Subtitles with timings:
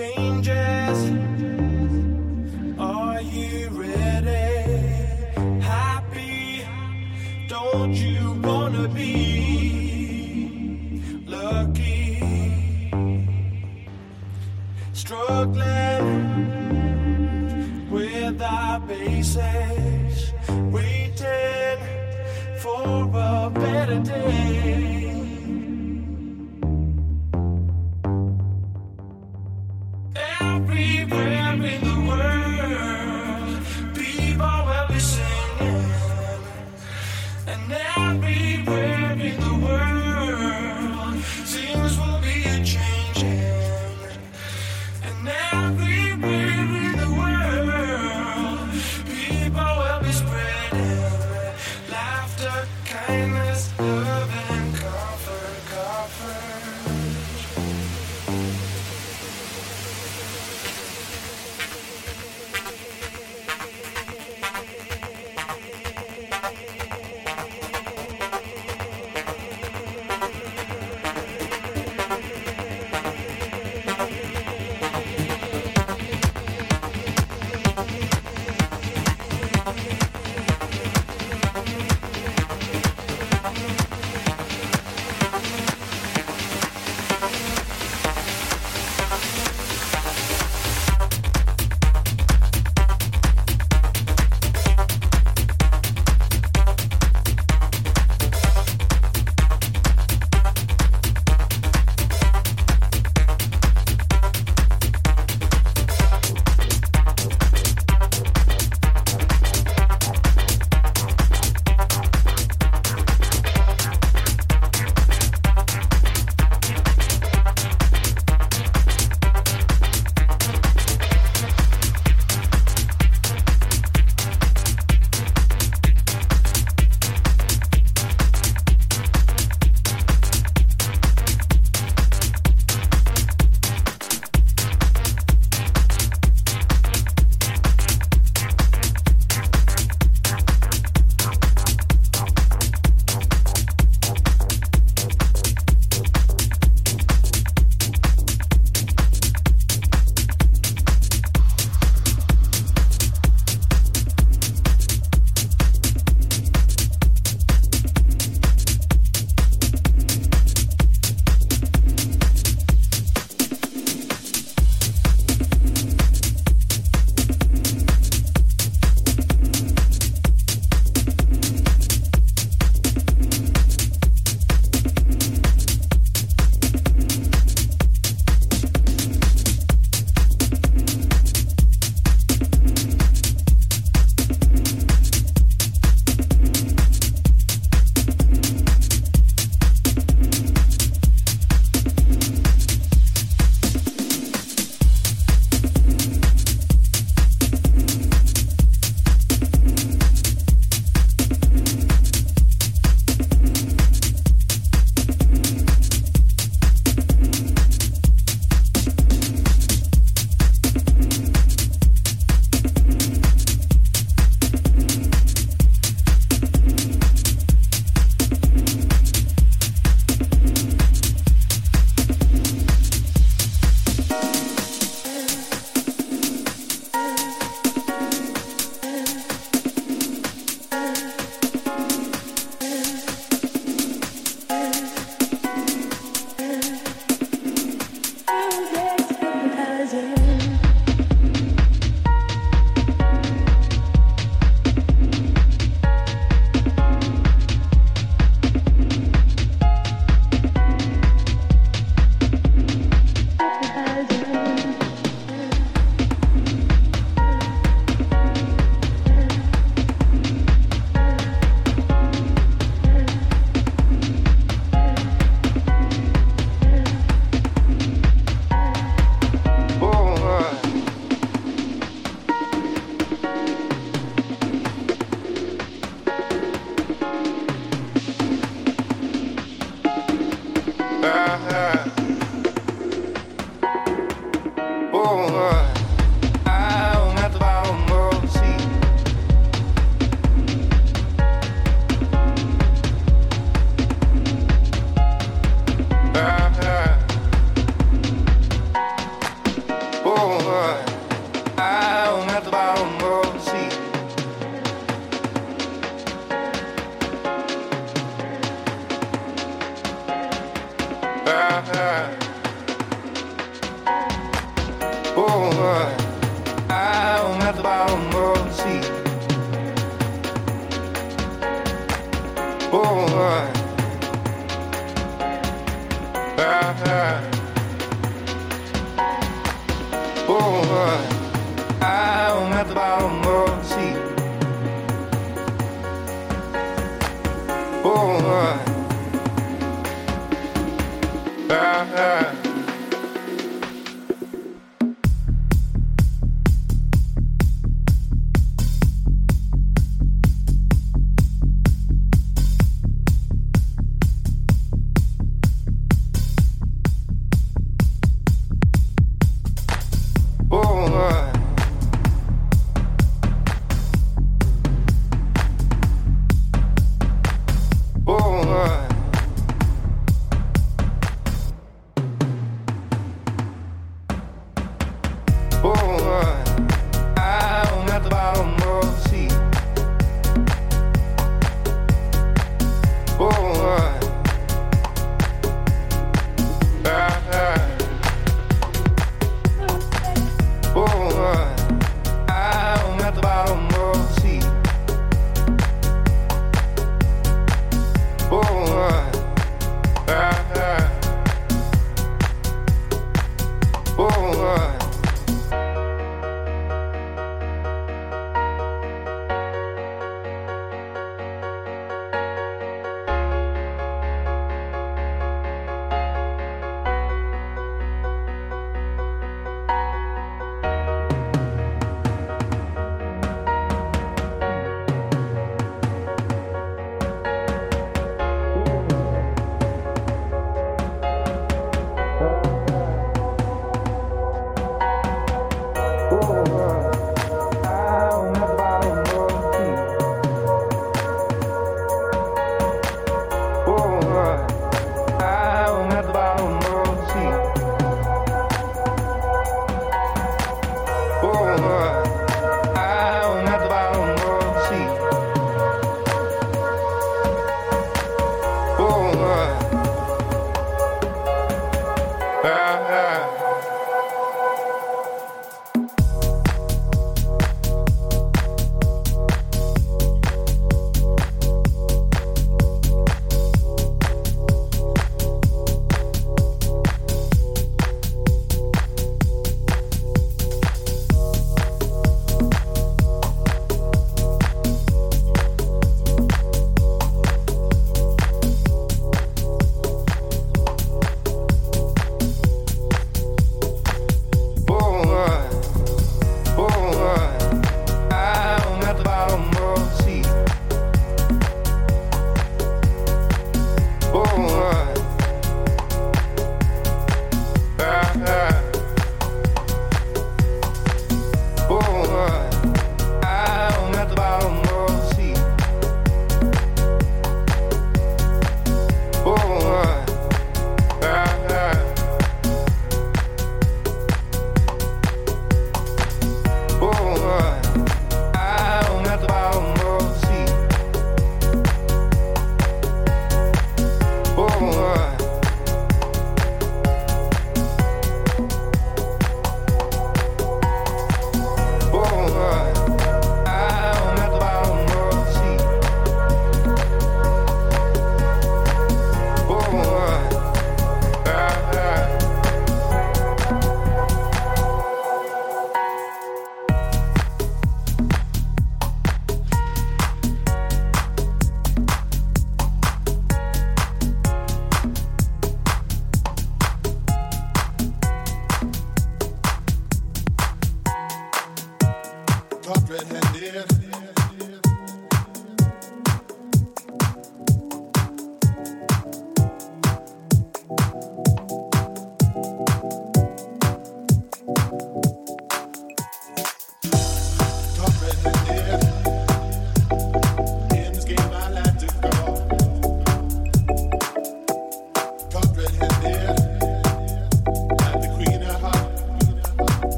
[0.00, 0.69] changes.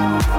[0.00, 0.37] Oh,